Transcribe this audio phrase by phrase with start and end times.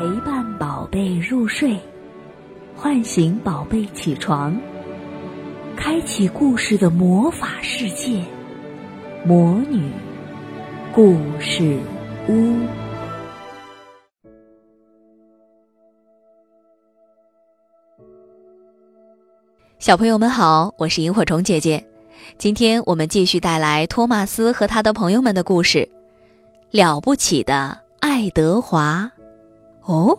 [0.00, 1.78] 陪伴宝贝入睡，
[2.74, 4.58] 唤醒宝贝起床，
[5.76, 8.24] 开启故事的魔法世界——
[9.26, 9.90] 魔女
[10.94, 11.78] 故事
[12.30, 12.54] 屋。
[19.78, 21.86] 小朋友们好，我是萤火虫姐姐。
[22.38, 25.80] 今天我们继续带来托马斯和他的朋友们的故事，
[26.70, 29.12] 《了不起的爱德华》。
[29.84, 30.18] 哦，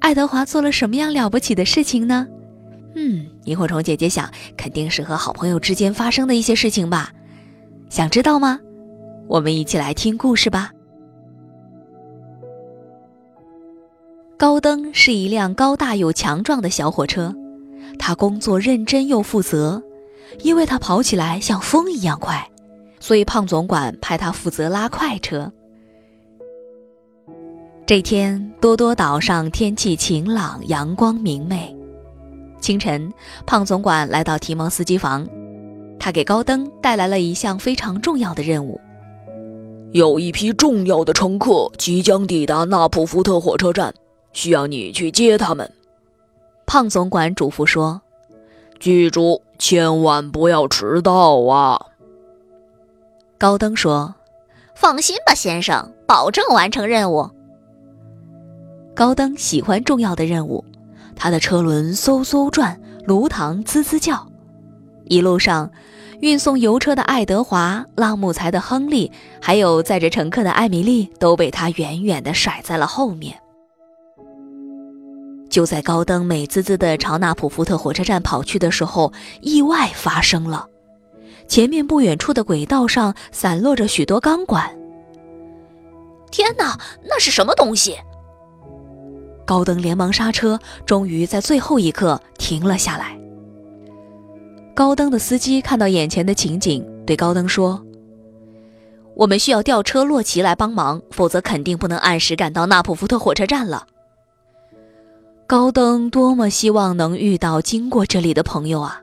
[0.00, 2.26] 爱德华做了什么样了不起的事情呢？
[2.94, 7.12] 嗯，萤火虫姐姐想，肯定是和好朋友之间发生的一些事情吧。
[7.88, 8.58] 想知道吗？
[9.26, 10.70] 我们一起来听故事吧。
[14.36, 17.34] 高登是一辆高大又强壮的小火车，
[17.98, 19.82] 他工作认真又负责。
[20.40, 22.50] 因为他跑起来像风一样快，
[22.98, 25.52] 所以胖总管派他负责拉快车。
[27.86, 31.76] 这天，多多岛上天气晴朗，阳光明媚。
[32.58, 33.12] 清晨，
[33.44, 35.28] 胖总管来到提蒙斯机房，
[36.00, 38.80] 他给高登带来了一项非常重要的任务：
[39.92, 43.94] 有一批重要的乘客即将抵达纳普福特火车站，
[44.32, 45.70] 需要你去接他们。
[46.64, 48.00] 胖总管嘱咐说
[48.80, 51.80] ：“记住。”千万不要迟到啊！
[53.38, 54.14] 高登说
[54.74, 57.30] ：“放心吧，先生，保证完成任务。”
[58.94, 60.64] 高登喜欢重要的任务，
[61.16, 64.24] 他的车轮嗖嗖转，炉膛滋滋叫。
[65.06, 65.68] 一路上，
[66.20, 69.10] 运送油车的爱德华、拉木材的亨利，
[69.42, 73.36] 还有载着乘客的艾米丽，都被他远远地甩在了后面。
[75.50, 80.68] 就在高登美滋滋地朝纳普福特火车站跑去的时候，意外发生了。
[81.48, 84.70] 前面不远处的轨道上散落着许多钢管。
[86.30, 87.96] 天哪，那是什么东西？
[89.44, 93.18] 高登连忙刹车，终于在最后一刻停了下来。
[94.74, 97.84] 高登的司机看到眼前的情景，对高登说
[99.14, 103.86] ：“我们需要吊车洛奇来帮忙，否则肯定不能按时赶到纳普福特火车站了。”
[105.46, 109.02] 高登多么希望能遇到经过这里的朋友啊！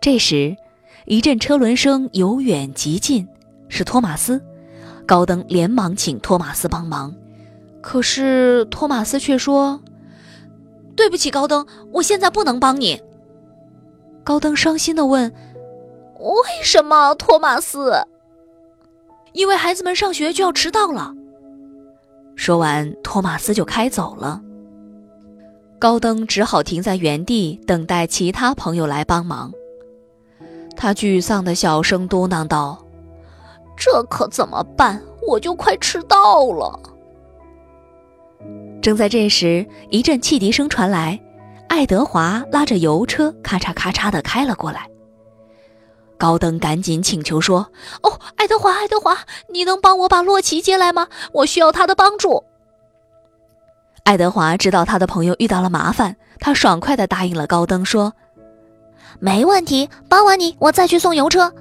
[0.00, 0.56] 这时，
[1.04, 3.28] 一阵车轮声由远及近，
[3.68, 4.42] 是托马斯。
[5.06, 7.14] 高登连忙请托马斯帮忙，
[7.82, 9.80] 可是托马斯却说
[10.94, 13.00] ：“对不起，高登，我现在不能帮你。”
[14.22, 15.32] 高登伤心地问
[16.20, 17.94] ：“为什么，托马斯
[19.32, 21.14] ？”“因为孩子们上学就要迟到了。”
[22.36, 24.40] 说完，托马斯就开走了。
[25.78, 29.50] 高登只好停在原地，等待其他朋友来帮忙。
[30.76, 32.84] 他沮丧的小声嘟囔道
[33.76, 35.02] ：“这可怎么办？
[35.26, 36.78] 我就快迟到了。”
[38.82, 41.20] 正在这时，一阵汽笛声传来，
[41.68, 44.88] 爱德华拉着油车咔嚓咔嚓地开了过来。
[46.16, 47.70] 高登赶紧请求说
[48.02, 49.18] ：“哦，爱德华，爱德华，
[49.52, 51.08] 你能帮我把洛奇接来吗？
[51.32, 52.42] 我需要他的帮助。”
[54.04, 58.12] 爱德华知道他的朋友遇到了麻烦，他爽快地答应了高登，说
[59.20, 61.52] ：“没问题，帮完你，我再去送油车。”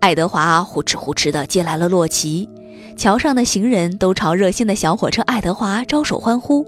[0.00, 2.48] 爱德华呼哧呼哧地接来了洛奇，
[2.96, 6.66] 桥上的行人都朝热心的小火车爱德华招手欢呼。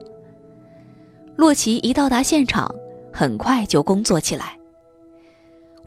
[1.37, 2.75] 洛奇一到达现场，
[3.13, 4.57] 很快就工作起来。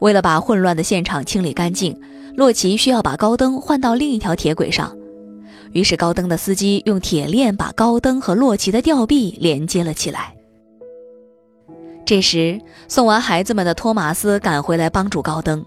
[0.00, 1.98] 为了把混乱的现场清理干净，
[2.34, 4.94] 洛奇需要把高登换到另一条铁轨上。
[5.72, 10.34] 于是，高登的司机用铁链把高登和洛奇的吊臂连接了起来。
[12.04, 15.64] 这时，送完孩子们的托马斯赶回来帮助高登。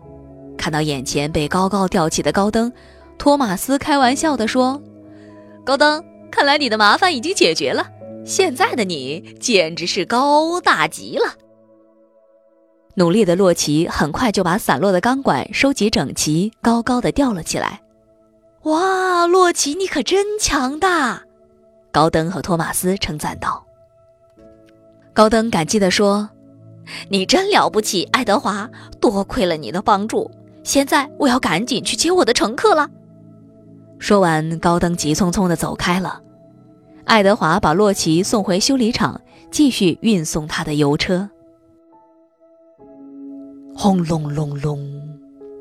[0.58, 2.72] 看到眼前被高高吊起的高登，
[3.20, 4.82] 托马斯开玩笑地说
[5.66, 7.86] ：“高登，看来你的麻烦已经解决了。
[8.26, 11.36] 现在的你简直是高大极了。”
[12.96, 17.82] 努力的洛奇很快就把散落的钢管收集整齐，高高的吊了起来。
[18.64, 21.22] 哇，洛奇，你可真强大！
[21.92, 23.66] 高登和托马斯称赞道。
[25.14, 26.30] 高登感激地说
[27.10, 28.70] ：“你真了不起，爱德华，
[29.02, 30.30] 多亏了你的帮助。
[30.64, 32.90] 现在我要赶紧去接我的乘客了。”
[34.00, 36.20] 说完，高登急匆匆地走开了。
[37.04, 39.20] 爱德华把洛奇送回修理厂，
[39.52, 41.30] 继续运送他的油车。
[43.76, 44.80] 轰隆隆隆。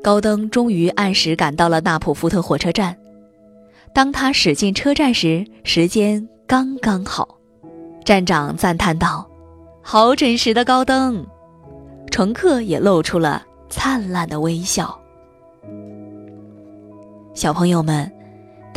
[0.01, 2.95] 高登终于按时赶到了纳普福特火车站。
[3.93, 7.27] 当他驶进车站时，时间刚刚好。
[8.05, 9.29] 站长赞叹道
[9.83, 11.25] ：“好准时的高登！”
[12.09, 14.97] 乘客也露出了灿烂的微笑。
[17.33, 18.09] 小朋友们，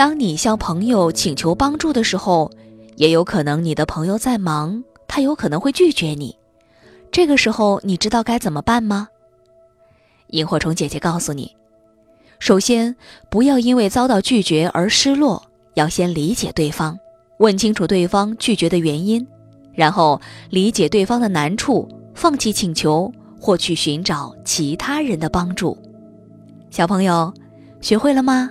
[0.03, 2.51] 当你向朋友请求帮助的时候，
[2.97, 6.37] 也有可能你的朋友在忙，他有可能会拒绝你。
[7.13, 9.07] 这个时候，你知道该怎么办吗？
[10.31, 11.55] 萤火虫姐姐告诉你：
[12.41, 12.97] 首先，
[13.31, 15.41] 不要因为遭到拒绝而失落，
[15.75, 16.99] 要先理解对方，
[17.39, 19.25] 问清楚对方拒绝的原因，
[19.73, 20.21] 然后
[20.51, 23.09] 理解对方的难处，放弃请求
[23.41, 25.79] 或去寻找其他人的帮助。
[26.71, 27.33] 小朋友，
[27.81, 28.51] 学会了吗？